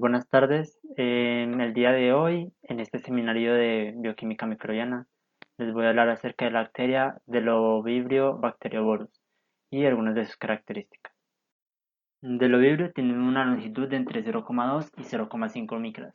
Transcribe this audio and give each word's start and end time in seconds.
buenas 0.00 0.28
tardes. 0.30 0.80
En 0.96 1.60
el 1.60 1.74
día 1.74 1.92
de 1.92 2.14
hoy, 2.14 2.50
en 2.62 2.80
este 2.80 3.00
seminario 3.00 3.52
de 3.54 3.92
bioquímica 3.96 4.46
microbiana, 4.46 5.06
les 5.58 5.74
voy 5.74 5.84
a 5.84 5.90
hablar 5.90 6.08
acerca 6.08 6.46
de 6.46 6.52
la 6.52 6.62
bacteria 6.62 7.20
Delovibrio 7.26 8.38
bacterioborus 8.38 9.10
y 9.70 9.84
algunas 9.84 10.14
de 10.14 10.24
sus 10.24 10.38
características. 10.38 11.12
Delovibrio 12.22 12.92
tiene 12.92 13.12
una 13.12 13.44
longitud 13.44 13.88
de 13.88 13.96
entre 13.96 14.24
0,2 14.24 14.90
y 14.96 15.02
0,5 15.02 15.78
micras, 15.78 16.14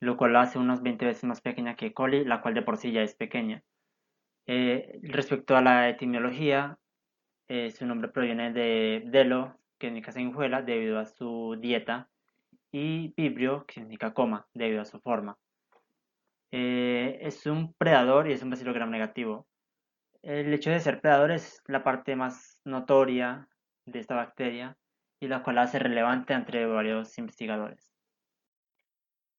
lo 0.00 0.16
cual 0.16 0.34
hace 0.34 0.58
unas 0.58 0.82
20 0.82 1.06
veces 1.06 1.24
más 1.24 1.40
pequeña 1.40 1.76
que 1.76 1.94
coli, 1.94 2.24
la 2.24 2.42
cual 2.42 2.54
de 2.54 2.62
por 2.62 2.76
sí 2.76 2.90
ya 2.90 3.02
es 3.02 3.14
pequeña. 3.14 3.62
Eh, 4.48 4.98
respecto 5.04 5.56
a 5.56 5.62
la 5.62 5.88
etimología, 5.88 6.76
eh, 7.46 7.70
su 7.70 7.86
nombre 7.86 8.08
proviene 8.08 8.52
de 8.52 9.04
Delo, 9.06 9.56
que 9.78 9.86
significa 9.86 10.10
sanguijuela, 10.10 10.62
debido 10.62 10.98
a 10.98 11.06
su 11.06 11.56
dieta, 11.60 12.08
y 12.72 13.12
vibrio, 13.16 13.64
que 13.66 13.74
significa 13.74 14.14
coma, 14.14 14.46
debido 14.54 14.80
a 14.80 14.86
su 14.86 14.98
forma. 15.00 15.38
Eh, 16.50 17.18
es 17.22 17.46
un 17.46 17.74
predador 17.74 18.28
y 18.28 18.32
es 18.32 18.42
un 18.42 18.50
bacilo 18.50 18.72
negativo. 18.86 19.46
El 20.22 20.52
hecho 20.52 20.70
de 20.70 20.80
ser 20.80 21.00
predador 21.00 21.30
es 21.30 21.62
la 21.66 21.84
parte 21.84 22.16
más 22.16 22.60
notoria 22.64 23.48
de 23.86 23.98
esta 23.98 24.14
bacteria 24.14 24.76
y 25.20 25.28
la 25.28 25.42
cual 25.42 25.58
hace 25.58 25.78
relevante 25.78 26.34
entre 26.34 26.66
varios 26.66 27.16
investigadores. 27.18 27.92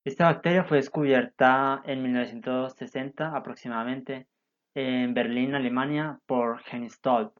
Esta 0.05 0.25
bacteria 0.25 0.65
fue 0.65 0.77
descubierta 0.77 1.81
en 1.85 2.03
1960 2.03 3.35
aproximadamente 3.35 4.27
en 4.75 5.13
Berlín, 5.13 5.55
Alemania, 5.55 6.19
por 6.25 6.61
Heinz 6.69 6.95
Stolp, 6.95 7.37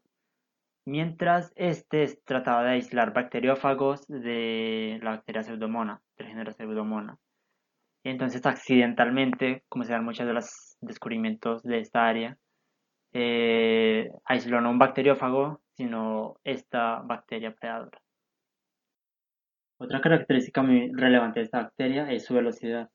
mientras 0.86 1.52
este 1.56 2.08
trataba 2.26 2.64
de 2.64 2.72
aislar 2.72 3.14
bacteriófagos 3.14 4.08
de 4.08 5.00
la 5.02 5.12
bacteria 5.12 5.44
pseudomona, 5.44 6.02
del 6.18 6.28
género 6.28 6.52
pseudomona. 6.52 7.18
Entonces, 8.04 8.46
accidentalmente, 8.46 9.64
como 9.70 9.86
se 9.86 9.94
dan 9.94 10.04
muchos 10.04 10.28
de 10.28 10.34
los 10.34 10.78
descubrimientos 10.82 11.64
de 11.64 11.80
esta 11.80 12.08
área, 12.08 12.38
eh, 13.14 14.10
aisló 14.26 14.60
no 14.60 14.72
un 14.72 14.80
bacteriófago, 14.80 15.62
sino 15.76 16.36
esta 16.44 17.00
bacteria 17.00 17.56
predadora. 17.56 18.02
Otra 19.78 20.02
característica 20.02 20.62
muy 20.62 20.92
relevante 20.94 21.40
de 21.40 21.46
esta 21.46 21.62
bacteria 21.62 22.12
es 22.12 22.26
su 22.26 22.34
velocidad, 22.34 22.90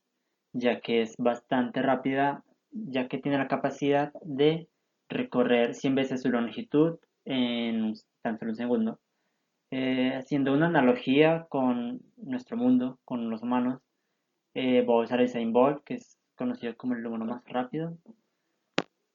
ya 0.52 0.80
que 0.80 1.02
es 1.02 1.14
bastante 1.18 1.82
rápida, 1.82 2.44
ya 2.70 3.08
que 3.08 3.18
tiene 3.18 3.38
la 3.38 3.48
capacidad 3.48 4.12
de 4.22 4.68
recorrer 5.08 5.74
100 5.74 5.94
veces 5.94 6.22
su 6.22 6.30
longitud 6.30 6.98
en 7.28 7.94
tan 8.22 8.38
solo 8.38 8.52
un 8.52 8.56
segundo. 8.56 8.98
Eh, 9.70 10.14
haciendo 10.16 10.54
una 10.54 10.66
analogía 10.66 11.46
con 11.50 12.00
nuestro 12.16 12.56
mundo, 12.56 12.98
con 13.04 13.28
los 13.28 13.42
humanos, 13.42 13.82
eh, 14.54 14.82
voy 14.84 15.02
a 15.02 15.04
usar 15.04 15.46
Bolt, 15.52 15.84
que 15.84 15.94
es 15.94 16.18
conocido 16.36 16.74
como 16.76 16.94
el 16.94 17.06
humano 17.06 17.26
más 17.26 17.44
rápido. 17.44 17.98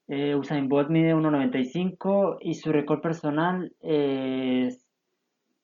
Eh, 0.07 0.35
Usain 0.35 0.69
Bolt 0.69 0.89
mide 0.89 1.15
1,95 1.15 2.37
y 2.41 2.53
su 2.53 2.71
récord 2.71 3.01
personal 3.01 3.73
es 3.79 4.85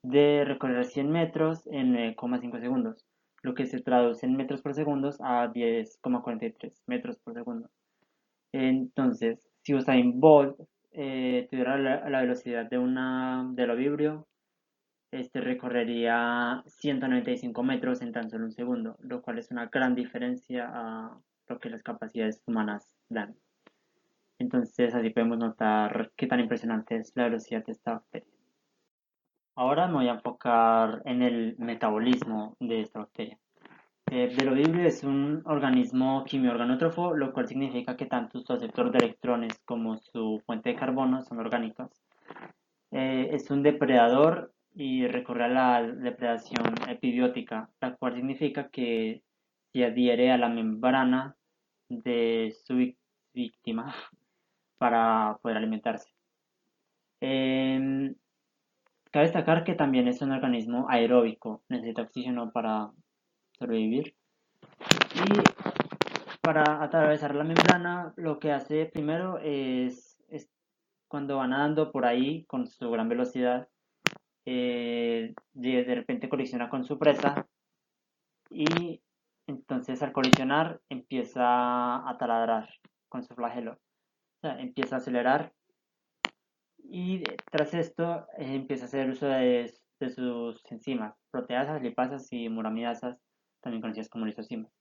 de 0.02 0.44
recorrer 0.45 0.86
100 0.86 1.11
metros 1.11 1.67
en 1.67 1.94
9,5 1.94 2.59
segundos, 2.59 3.06
lo 3.44 3.53
que 3.53 3.67
se 3.67 3.81
traduce 3.81 4.25
en 4.25 4.38
metros 4.38 4.61
por 4.61 4.73
segundo 4.73 5.11
a 5.19 5.52
10,43 5.52 6.73
metros 6.88 7.17
por 7.19 7.36
segundo. 7.36 7.69
Entonces, 8.53 9.47
si 9.61 9.75
Usain 9.75 10.19
Bolt 10.19 10.58
eh, 11.02 11.47
tuviera 11.50 11.78
la, 11.78 12.19
velocidad 12.19 12.69
de 12.69 12.78
una 12.78 13.47
de 13.53 13.66
lo 13.66 13.78
vibrio, 13.78 14.28
este 15.11 15.40
recorrería 15.40 16.62
195 16.68 17.63
metros 17.63 18.01
en 18.01 18.12
tan 18.12 18.29
solo 18.29 18.44
un 18.44 18.51
segundo, 18.51 18.97
lo 19.00 19.22
cual 19.22 19.40
es 19.40 19.50
una 19.50 19.68
gran 19.68 19.96
diferencia 19.96 20.69
a 20.69 21.18
lo 21.47 21.57
que 21.57 21.69
las 21.69 21.84
capacidades 21.84 22.44
humanas 22.46 22.97
dan. 23.07 23.34
Entonces 24.40 24.94
así 24.94 25.09
podemos 25.12 25.38
notar 25.38 26.12
qué 26.18 26.28
tan 26.28 26.41
impresionante 26.41 26.97
es 26.97 27.13
la 27.16 27.23
velocidad 27.23 27.66
de 27.66 27.72
esta 27.72 27.94
bacteria. 27.94 28.34
Ahora 29.56 29.88
me 29.88 29.94
voy 29.94 30.09
a 30.09 30.16
enfocar 30.16 31.02
en 31.06 31.22
el 31.22 31.56
metabolismo 31.59 32.57
de 32.59 32.81
esta 32.81 33.00
bacteria. 33.00 33.40
Eh, 34.12 34.34
Velovibrio 34.36 34.88
es 34.88 35.03
un 35.03 35.44
organismo 35.46 36.24
quimioorganótrofo, 36.25 37.14
lo 37.16 37.31
cual 37.31 37.47
significa 37.47 37.96
que 37.96 38.08
tanto 38.08 38.40
su 38.42 38.53
aceptor 38.53 38.92
de 38.92 38.97
electrones 39.06 39.59
como 39.66 40.00
su 40.00 40.42
fuente 40.47 40.70
de 40.70 40.75
carbono 40.75 41.22
son 41.22 41.38
orgánicos. 41.38 41.92
Eh, 42.92 43.30
es 43.31 43.52
un 43.52 43.62
depredador 43.62 44.52
y 44.74 45.06
recurre 45.06 45.44
a 45.44 45.47
la 45.47 45.84
depredación 45.84 46.64
epibiótica, 46.88 47.70
la 47.81 47.96
cual 47.97 48.16
significa 48.16 48.70
que 48.70 49.22
se 49.72 49.86
adhiere 49.86 50.31
a 50.31 50.40
la 50.40 50.50
membrana 50.50 51.36
de 51.88 52.56
su 52.66 52.78
víctima 53.31 53.94
para 54.80 55.38
poder 55.44 55.58
alimentarse. 55.58 56.09
Em, 57.22 58.16
cabe 59.12 59.26
destacar 59.26 59.64
que 59.64 59.76
también 59.76 60.08
es 60.08 60.22
un 60.24 60.31
organismo 60.31 60.88
aeróbico, 60.90 61.62
necesita 61.70 62.02
oxígeno 62.03 62.52
para 62.52 62.91
sobrevivir. 63.59 64.16
Y 65.16 66.40
para 66.42 66.81
atravesar 66.81 67.36
la 67.36 67.44
membrana, 67.44 68.14
lo 68.16 68.40
que 68.40 68.52
hace 68.52 68.86
primero 68.86 69.38
es, 69.40 70.18
cuando 71.08 71.38
va 71.38 71.47
nadando 71.47 71.92
por 71.92 72.06
ahí 72.06 72.46
con 72.46 72.68
su 72.68 72.90
gran 72.92 73.09
velocidad, 73.09 73.68
eh, 74.46 75.34
de, 75.53 75.96
repente 75.96 76.30
colisiona 76.30 76.70
con 76.70 76.86
su 76.86 76.97
presa 76.97 77.47
y 78.50 79.02
entonces 79.47 80.02
al 80.02 80.12
colisionar 80.12 80.81
empieza 80.90 82.08
a 82.08 82.18
taladrar 82.18 82.70
con 83.09 83.24
su 83.24 83.34
flagelo. 83.36 83.74
O 83.74 84.41
sea, 84.41 84.59
empieza 84.59 84.96
a 84.96 85.00
acelerar 85.00 85.53
y 86.78 87.24
tras 87.52 87.74
esto 87.74 88.28
eh, 88.38 88.56
empieza 88.56 88.86
a 88.86 88.88
hacer 88.88 89.09
uso 89.09 89.28
de, 89.28 89.74
sus 90.16 90.64
enzimas, 90.72 91.14
proteasas, 91.30 91.81
lipasas 91.81 92.31
y 92.31 92.47
muramidasas 92.50 93.18
también 93.62 93.81
conocidas 93.81 94.09
como 94.09 94.25
lisosimas. 94.25 94.72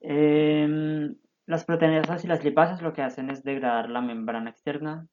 Em, 0.00 1.14
las 1.46 1.64
proteínas 1.64 2.24
y 2.24 2.28
las 2.28 2.44
lipasas 2.44 2.82
lo 2.82 2.92
que 2.92 3.02
hacen 3.02 3.30
es 3.30 3.42
degradar 3.42 3.90
la 3.90 4.00
membrana 4.00 4.50
externa. 4.50 5.06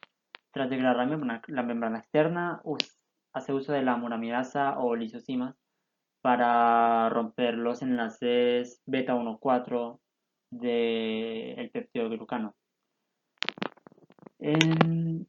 Tras 0.51 0.69
degradar 0.69 0.97
la 1.47 1.63
membrana, 1.63 1.99
externa, 1.99 2.61
hace 3.33 3.53
uso 3.53 3.73
de 3.73 3.83
la 3.83 3.97
muramidasa 3.97 4.79
o 4.79 4.95
lisosimas 4.95 5.55
para 6.21 7.09
romper 7.09 7.55
los 7.55 7.81
enlaces 7.81 8.81
beta 8.85 9.15
1,4 9.15 9.99
del 10.49 11.69
peptidoglucano. 11.71 12.55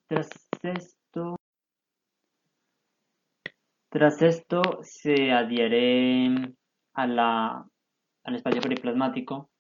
tras 0.07 0.31
esto, 0.63 1.37
tras 3.91 4.23
esto 4.23 4.63
se 4.83 5.33
adhiere 5.33 6.55
al 6.99 8.35
espacio 8.35 8.61
periplasmático 8.61 9.51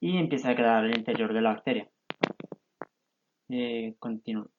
y 0.00 0.18
empieza 0.18 0.48
a 0.48 0.50
degradar 0.50 0.84
el 0.84 0.96
interior 0.96 1.32
de 1.32 1.40
la 1.40 1.54
bacteria. 1.54 1.90
Eh, 3.48 3.94
continúo. 3.98 4.50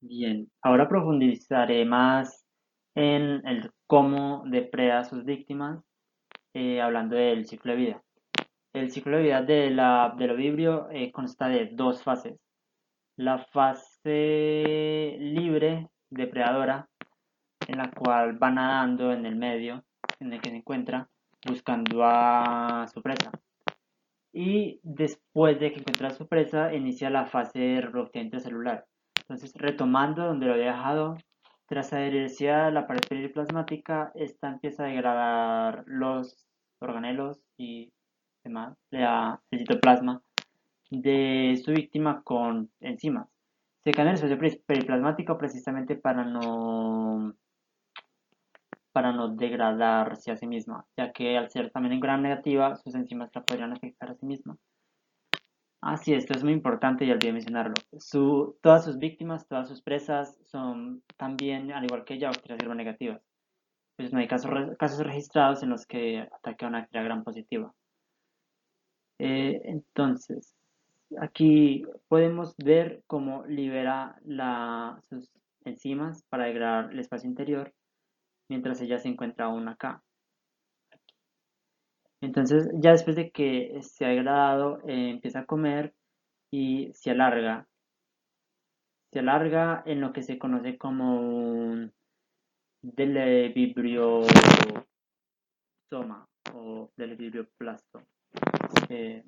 Bien, 0.00 0.50
ahora 0.62 0.88
profundizaré 0.88 1.84
más 1.84 2.46
en 2.94 3.46
el 3.46 3.70
cómo 3.86 4.42
depreda 4.46 5.00
a 5.00 5.04
sus 5.04 5.24
víctimas, 5.24 5.84
eh, 6.54 6.80
hablando 6.80 7.16
del 7.16 7.46
ciclo 7.46 7.72
de 7.72 7.78
vida. 7.78 8.02
El 8.72 8.90
ciclo 8.90 9.18
de 9.18 9.24
vida 9.24 9.42
de 9.42 9.70
la, 9.70 10.14
del 10.16 10.30
ovibrio 10.30 10.88
eh, 10.90 11.12
consta 11.12 11.48
de 11.48 11.66
dos 11.72 12.02
fases. 12.02 12.40
La 13.16 13.38
fase 13.38 15.16
libre 15.20 15.90
depredadora, 16.08 16.88
en 17.68 17.78
la 17.78 17.90
cual 17.90 18.42
va 18.42 18.50
nadando 18.50 19.12
en 19.12 19.26
el 19.26 19.36
medio, 19.36 19.84
en 20.18 20.32
el 20.32 20.40
que 20.40 20.48
se 20.48 20.56
encuentra 20.56 21.09
buscando 21.46 22.02
a 22.04 22.86
su 22.92 23.02
presa. 23.02 23.30
Y 24.32 24.80
después 24.82 25.58
de 25.58 25.72
que 25.72 25.80
encuentra 25.80 26.08
a 26.08 26.14
su 26.14 26.28
presa, 26.28 26.72
inicia 26.72 27.10
la 27.10 27.26
fase 27.26 27.80
reproductiva 27.80 28.24
intracelular. 28.24 28.86
Entonces, 29.22 29.52
retomando 29.54 30.24
donde 30.24 30.46
lo 30.46 30.54
había 30.54 30.72
dejado, 30.72 31.16
tras 31.66 31.92
adherirse 31.92 32.50
a 32.50 32.70
la 32.70 32.86
pared 32.86 33.02
periplasmática, 33.08 34.12
esta 34.14 34.48
empieza 34.48 34.84
a 34.84 34.88
degradar 34.88 35.84
los 35.86 36.46
organelos 36.80 37.44
y 37.56 37.92
demás, 38.42 38.76
el 38.90 39.58
citoplasma 39.58 40.22
de 40.90 41.60
su 41.64 41.72
víctima 41.72 42.22
con 42.22 42.70
enzimas. 42.80 43.28
Se 43.84 43.92
cambia 43.92 44.12
el 44.12 44.32
espacio 44.32 44.64
periplasmático 44.66 45.38
precisamente 45.38 45.96
para 45.96 46.24
no 46.24 47.34
para 48.92 49.12
no 49.12 49.28
degradarse 49.28 50.30
a 50.30 50.36
sí 50.36 50.46
misma, 50.46 50.86
ya 50.96 51.12
que 51.12 51.36
al 51.36 51.50
ser 51.50 51.70
también 51.70 51.94
en 51.94 52.00
gran 52.00 52.22
negativa, 52.22 52.76
sus 52.76 52.94
enzimas 52.94 53.30
la 53.34 53.42
podrían 53.42 53.72
afectar 53.72 54.10
a 54.10 54.14
sí 54.14 54.26
misma. 54.26 54.56
Así, 55.82 56.12
esto 56.12 56.34
es 56.34 56.44
muy 56.44 56.52
importante 56.52 57.04
y 57.04 57.10
olvidé 57.10 57.32
mencionarlo. 57.32 57.74
todas 58.62 58.84
sus 58.84 58.98
víctimas, 58.98 59.48
todas 59.48 59.66
sus 59.68 59.80
presas 59.80 60.38
son 60.44 61.02
también, 61.16 61.72
al 61.72 61.84
igual 61.84 62.04
que 62.04 62.14
ella, 62.14 62.28
bacterias 62.28 62.76
negativas. 62.76 63.22
pues 63.96 64.12
no 64.12 64.18
hay 64.18 64.28
casos, 64.28 64.50
casos 64.78 65.00
registrados 65.00 65.62
en 65.62 65.70
los 65.70 65.86
que 65.86 66.20
ataque 66.20 66.64
a 66.64 66.68
una 66.68 66.80
bacteria 66.80 67.04
gram 67.04 67.24
positiva. 67.24 67.72
Eh, 69.18 69.60
entonces, 69.64 70.54
aquí 71.18 71.84
podemos 72.08 72.54
ver 72.56 73.02
cómo 73.06 73.44
libera 73.46 74.16
sus 75.08 75.30
enzimas 75.64 76.22
para 76.28 76.46
degradar 76.46 76.92
el 76.92 76.98
espacio 76.98 77.28
interior, 77.28 77.72
mientras 78.50 78.80
ella 78.80 78.98
se 78.98 79.08
encuentra 79.08 79.46
aún 79.46 79.68
acá. 79.68 80.02
Entonces, 82.20 82.68
ya 82.74 82.90
después 82.90 83.16
de 83.16 83.30
que 83.30 83.78
se 83.80 84.04
ha 84.04 84.08
degradado, 84.08 84.80
eh, 84.86 85.10
empieza 85.10 85.40
a 85.40 85.46
comer 85.46 85.94
y 86.50 86.92
se 86.92 87.12
alarga. 87.12 87.68
Se 89.12 89.20
alarga 89.20 89.82
en 89.86 90.00
lo 90.00 90.12
que 90.12 90.22
se 90.22 90.38
conoce 90.38 90.76
como 90.76 91.20
un 91.20 91.92
vibriosoma 92.82 94.28
o 96.52 96.90
vibrioplasto. 96.96 98.02
Eh, 98.88 99.24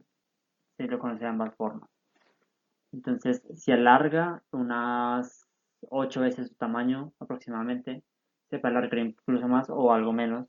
se 0.76 0.86
lo 0.86 0.98
conoce 0.98 1.24
de 1.24 1.30
ambas 1.30 1.54
formas. 1.54 1.88
Entonces 2.92 3.42
se 3.54 3.72
alarga 3.72 4.42
unas 4.50 5.48
8 5.88 6.20
veces 6.20 6.48
su 6.48 6.54
tamaño 6.56 7.12
aproximadamente. 7.20 8.02
Se 8.52 8.58
puede 8.58 8.76
alargar 8.76 8.98
incluso 8.98 9.48
más 9.48 9.70
o 9.70 9.94
algo 9.94 10.12
menos. 10.12 10.46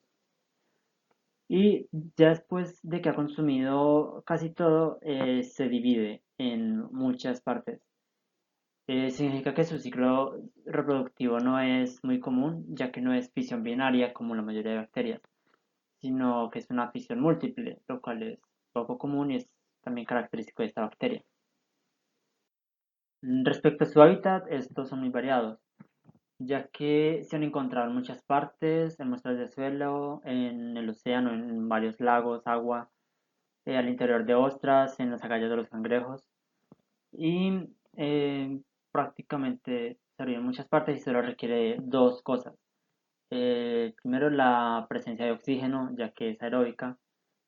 Y 1.47 1.87
ya 2.17 2.31
después 2.31 2.77
de 2.83 3.01
que 3.01 3.07
ha 3.07 3.15
consumido 3.15 4.23
casi 4.25 4.49
todo, 4.49 4.99
eh, 5.03 5.43
se 5.43 5.69
divide 5.69 6.21
en 6.37 6.81
muchas 6.91 7.39
partes. 7.39 7.79
Eh, 8.87 9.09
significa 9.11 9.53
que 9.53 9.63
su 9.63 9.79
ciclo 9.79 10.35
reproductivo 10.65 11.39
no 11.39 11.61
es 11.61 12.03
muy 12.03 12.19
común, 12.19 12.65
ya 12.75 12.91
que 12.91 12.99
no 12.99 13.13
es 13.13 13.31
fisión 13.31 13.63
binaria 13.63 14.11
como 14.11 14.35
la 14.35 14.41
mayoría 14.41 14.73
de 14.73 14.77
bacterias, 14.79 15.21
sino 16.01 16.49
que 16.51 16.59
es 16.59 16.69
una 16.69 16.91
fisión 16.91 17.21
múltiple, 17.21 17.79
lo 17.87 18.01
cual 18.01 18.23
es 18.23 18.39
poco 18.73 18.97
común 18.97 19.31
y 19.31 19.37
es 19.37 19.47
también 19.81 20.05
característico 20.05 20.63
de 20.63 20.67
esta 20.67 20.81
bacteria. 20.81 21.23
Respecto 23.21 23.85
a 23.85 23.87
su 23.87 24.01
hábitat, 24.01 24.45
estos 24.51 24.89
son 24.89 24.99
muy 24.99 25.09
variados, 25.09 25.57
ya 26.45 26.67
que 26.67 27.23
se 27.23 27.35
han 27.35 27.43
encontrado 27.43 27.87
en 27.89 27.95
muchas 27.95 28.21
partes, 28.23 28.99
en 28.99 29.09
muestras 29.09 29.37
de 29.37 29.47
suelo, 29.47 30.21
en 30.23 30.77
el 30.77 30.89
océano, 30.89 31.33
en 31.33 31.67
varios 31.69 31.99
lagos, 31.99 32.45
agua, 32.45 32.89
eh, 33.65 33.77
al 33.77 33.89
interior 33.89 34.25
de 34.25 34.35
ostras, 34.35 34.99
en 34.99 35.11
las 35.11 35.23
agallas 35.23 35.49
de 35.49 35.55
los 35.55 35.69
cangrejos, 35.69 36.23
y 37.11 37.69
eh, 37.97 38.59
prácticamente 38.91 39.97
se 40.17 40.23
en 40.23 40.43
muchas 40.43 40.67
partes 40.67 40.97
y 40.97 41.01
solo 41.01 41.21
requiere 41.21 41.77
dos 41.81 42.21
cosas. 42.21 42.55
Eh, 43.29 43.93
primero, 44.01 44.29
la 44.29 44.85
presencia 44.87 45.25
de 45.25 45.31
oxígeno, 45.31 45.89
ya 45.97 46.11
que 46.11 46.31
es 46.31 46.41
aeróbica, 46.41 46.97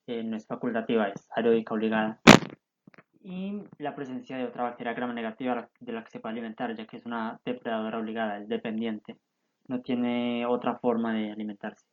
no 0.08 0.38
es 0.38 0.46
facultativa, 0.46 1.08
es 1.08 1.28
aeróbica 1.32 1.74
obligada 1.74 2.22
y 3.26 3.64
la 3.80 3.96
presencia 3.96 4.38
de 4.38 4.46
otra 4.46 4.64
bacteria 4.64 4.94
grama 4.94 5.14
negativa 5.14 5.68
de 5.80 5.92
la 5.92 6.04
que 6.04 6.12
se 6.12 6.20
puede 6.20 6.34
alimentar, 6.34 6.76
ya 6.76 6.86
que 6.86 6.98
es 6.98 7.06
una 7.08 7.40
depredadora 7.44 7.98
obligada, 7.98 8.38
es 8.38 8.48
dependiente, 8.48 9.18
no 9.68 9.82
tiene 9.82 10.46
otra 10.46 10.78
forma 10.78 11.12
de 11.16 11.32
alimentarse. 11.32 11.88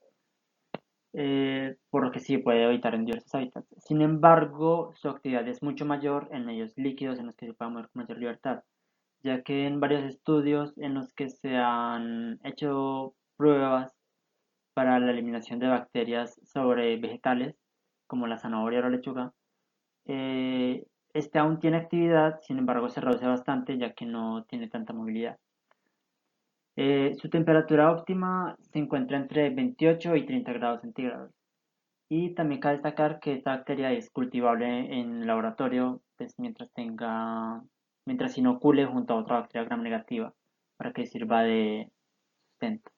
Eh, 1.14 1.76
por 1.88 2.04
lo 2.04 2.10
que 2.12 2.20
sí 2.20 2.36
puede 2.36 2.64
habitar 2.64 2.94
en 2.94 3.06
diversos 3.06 3.34
hábitats. 3.34 3.66
Sin 3.78 4.02
embargo, 4.02 4.92
su 4.94 5.08
actividad 5.08 5.48
es 5.48 5.62
mucho 5.62 5.86
mayor 5.86 6.28
en 6.32 6.44
medios 6.44 6.76
líquidos 6.76 7.18
en 7.18 7.26
los 7.26 7.36
que 7.36 7.46
se 7.46 7.54
puede 7.54 7.70
mover 7.70 7.88
con 7.88 8.02
mayor 8.02 8.18
libertad, 8.18 8.62
ya 9.22 9.42
que 9.42 9.66
en 9.66 9.80
varios 9.80 10.04
estudios 10.04 10.76
en 10.76 10.92
los 10.94 11.14
que 11.14 11.30
se 11.30 11.56
han 11.56 12.40
hecho 12.44 13.14
pruebas 13.38 13.94
para 14.74 15.00
la 15.00 15.12
eliminación 15.12 15.58
de 15.60 15.68
bacterias 15.68 16.38
sobre 16.44 16.96
vegetales, 16.98 17.56
como 18.06 18.26
la 18.26 18.38
zanahoria 18.38 18.80
o 18.80 18.82
la 18.82 18.90
lechuga, 18.90 19.32
eh, 20.06 20.84
este 21.14 21.38
aún 21.38 21.58
tiene 21.58 21.76
actividad, 21.78 22.40
sin 22.42 22.58
embargo 22.58 22.88
se 22.88 23.00
reduce 23.00 23.26
bastante 23.26 23.78
ya 23.78 23.92
que 23.92 24.06
no 24.06 24.44
tiene 24.44 24.68
tanta 24.68 24.92
movilidad. 24.92 25.38
Eh, 26.76 27.14
su 27.20 27.28
temperatura 27.28 27.92
óptima 27.92 28.56
se 28.72 28.78
encuentra 28.78 29.18
entre 29.18 29.50
28 29.50 30.16
y 30.16 30.26
30 30.26 30.52
grados 30.54 30.80
centígrados. 30.80 31.30
Y 32.08 32.34
también 32.34 32.60
cabe 32.60 32.74
destacar 32.74 33.20
que 33.20 33.34
esta 33.34 33.56
bacteria 33.56 33.92
es 33.92 34.10
cultivable 34.10 34.66
en 35.00 35.26
laboratorio 35.26 36.02
pues, 36.16 36.38
mientras 36.38 36.70
tenga, 36.72 37.62
mientras 38.06 38.36
inocule 38.38 38.86
junto 38.86 39.14
a 39.14 39.18
otra 39.18 39.40
bacteria 39.40 39.66
gram 39.66 39.82
negativa 39.82 40.32
para 40.76 40.92
que 40.92 41.06
sirva 41.06 41.42
de 41.42 41.90
sustento. 42.50 42.90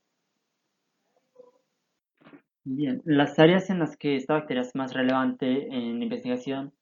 Bien, 2.65 3.03
las 3.05 3.39
áreas 3.39 3.69
en 3.71 3.79
las 3.79 3.97
que 3.97 4.17
esta 4.17 4.35
bacteria 4.35 4.63
es 4.63 4.75
más 4.75 4.95
relevante 4.95 5.69
en 5.69 6.03
investigación 6.03 6.73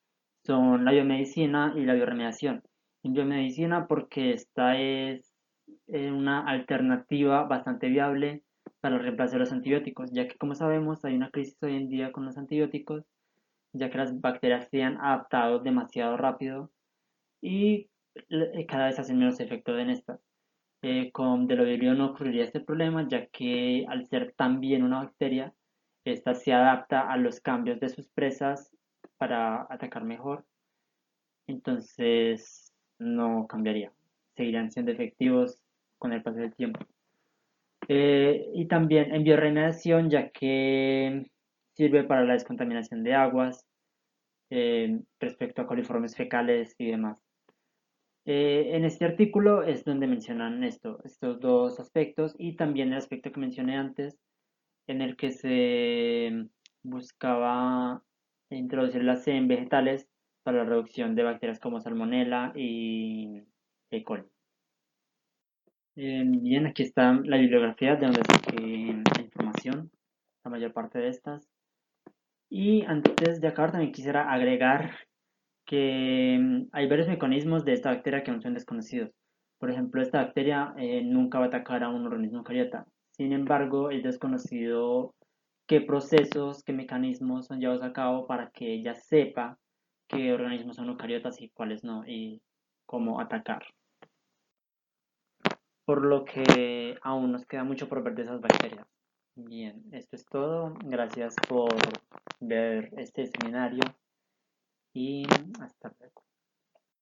son 0.44 0.84
la 0.84 0.92
biomedicina 0.92 1.72
y 1.76 1.84
la 1.84 1.94
bioremediación. 1.94 2.62
En 3.02 3.14
biomedicina 3.14 3.86
porque 3.86 4.32
esta 4.32 4.78
es 4.78 5.32
una 5.86 6.46
alternativa 6.46 7.44
bastante 7.44 7.88
viable 7.88 8.42
para 8.80 8.96
el 8.96 9.02
reemplazo 9.02 9.34
de 9.34 9.40
los 9.40 9.52
antibióticos, 9.52 10.10
ya 10.12 10.26
que 10.28 10.36
como 10.36 10.54
sabemos 10.54 11.04
hay 11.04 11.14
una 11.14 11.30
crisis 11.30 11.56
hoy 11.62 11.76
en 11.76 11.88
día 11.88 12.12
con 12.12 12.24
los 12.24 12.36
antibióticos, 12.36 13.04
ya 13.72 13.90
que 13.90 13.98
las 13.98 14.20
bacterias 14.20 14.68
se 14.70 14.82
han 14.82 14.98
adaptado 14.98 15.60
demasiado 15.60 16.16
rápido 16.16 16.70
y 17.40 17.88
eh, 18.14 18.66
cada 18.66 18.86
vez 18.86 18.98
hacen 18.98 19.18
menos 19.18 19.40
efecto 19.40 19.78
en 19.78 19.90
estas. 19.90 20.20
Eh, 20.82 21.12
con 21.12 21.46
Delovirio 21.46 21.94
no 21.94 22.06
ocurriría 22.06 22.44
este 22.44 22.60
problema, 22.60 23.06
ya 23.08 23.26
que 23.26 23.86
al 23.88 24.06
ser 24.08 24.34
también 24.36 24.82
una 24.82 25.04
bacteria, 25.04 25.54
esta 26.04 26.34
se 26.34 26.52
adapta 26.52 27.08
a 27.08 27.16
los 27.16 27.40
cambios 27.40 27.78
de 27.78 27.88
sus 27.88 28.08
presas 28.08 28.71
para 29.22 29.68
atacar 29.70 30.02
mejor, 30.02 30.44
entonces 31.46 32.74
no 32.98 33.46
cambiaría. 33.46 33.92
Seguirán 34.34 34.72
siendo 34.72 34.90
efectivos 34.90 35.62
con 35.96 36.12
el 36.12 36.24
paso 36.24 36.40
del 36.40 36.52
tiempo. 36.56 36.80
Eh, 37.86 38.50
y 38.52 38.66
también 38.66 39.14
en 39.14 39.22
bioremediación, 39.22 40.10
ya 40.10 40.30
que 40.30 41.24
sirve 41.76 42.02
para 42.02 42.24
la 42.24 42.32
descontaminación 42.32 43.04
de 43.04 43.14
aguas 43.14 43.64
eh, 44.50 45.00
respecto 45.20 45.62
a 45.62 45.68
coliformes 45.68 46.16
fecales 46.16 46.74
y 46.78 46.90
demás. 46.90 47.22
Eh, 48.24 48.70
en 48.72 48.84
este 48.84 49.04
artículo 49.04 49.62
es 49.62 49.84
donde 49.84 50.08
mencionan 50.08 50.64
esto, 50.64 50.98
estos 51.04 51.38
dos 51.38 51.78
aspectos 51.78 52.34
y 52.38 52.56
también 52.56 52.88
el 52.88 52.98
aspecto 52.98 53.30
que 53.30 53.38
mencioné 53.38 53.76
antes, 53.76 54.18
en 54.88 55.00
el 55.00 55.16
que 55.16 55.30
se 55.30 56.48
buscaba 56.82 58.02
introducirlas 58.56 59.26
en 59.28 59.48
vegetales 59.48 60.08
para 60.42 60.58
la 60.58 60.64
reducción 60.64 61.14
de 61.14 61.22
bacterias 61.22 61.60
como 61.60 61.80
Salmonella 61.80 62.52
y 62.54 63.42
E. 63.90 64.02
coli. 64.04 64.24
Eh, 65.96 66.22
bien, 66.26 66.66
aquí 66.66 66.82
está 66.82 67.12
la 67.24 67.36
bibliografía 67.36 67.96
de 67.96 68.06
donde 68.06 68.22
saqué 68.24 69.02
la 69.16 69.22
información, 69.22 69.90
la 70.44 70.50
mayor 70.50 70.72
parte 70.72 70.98
de 70.98 71.08
estas. 71.08 71.46
Y 72.48 72.84
antes 72.86 73.40
de 73.40 73.48
acabar 73.48 73.72
también 73.72 73.92
quisiera 73.92 74.32
agregar 74.32 74.96
que 75.66 76.38
mm, 76.40 76.68
hay 76.72 76.88
varios 76.88 77.08
mecanismos 77.08 77.64
de 77.64 77.74
esta 77.74 77.90
bacteria 77.90 78.22
que 78.22 78.30
aún 78.30 78.42
son 78.42 78.54
desconocidos. 78.54 79.10
Por 79.58 79.70
ejemplo, 79.70 80.02
esta 80.02 80.22
bacteria 80.22 80.74
eh, 80.76 81.02
nunca 81.04 81.38
va 81.38 81.46
a 81.46 81.48
atacar 81.48 81.84
a 81.84 81.88
un 81.88 82.06
organismo 82.06 82.38
eucariota. 82.38 82.86
Sin 83.12 83.32
embargo, 83.32 83.90
es 83.90 84.02
desconocido 84.02 85.14
qué 85.66 85.80
procesos, 85.80 86.62
qué 86.62 86.72
mecanismos 86.72 87.46
son 87.46 87.60
llevados 87.60 87.82
a 87.82 87.92
cabo 87.92 88.26
para 88.26 88.50
que 88.50 88.72
ella 88.72 88.94
sepa 88.94 89.58
qué 90.08 90.32
organismos 90.32 90.76
son 90.76 90.88
eucariotas 90.88 91.40
y 91.40 91.48
cuáles 91.48 91.84
no, 91.84 92.06
y 92.06 92.42
cómo 92.86 93.20
atacar. 93.20 93.62
Por 95.84 96.04
lo 96.04 96.24
que 96.24 96.96
aún 97.02 97.32
nos 97.32 97.46
queda 97.46 97.64
mucho 97.64 97.88
por 97.88 98.02
ver 98.02 98.14
de 98.14 98.22
esas 98.22 98.40
bacterias. 98.40 98.86
Bien, 99.34 99.82
esto 99.92 100.16
es 100.16 100.26
todo. 100.26 100.74
Gracias 100.84 101.34
por 101.48 101.74
ver 102.40 102.92
este 102.98 103.26
seminario 103.26 103.82
y 104.92 105.24
hasta 105.60 105.92
luego. 105.98 106.22